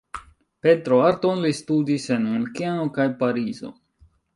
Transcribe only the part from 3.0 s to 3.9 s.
kaj Parizo.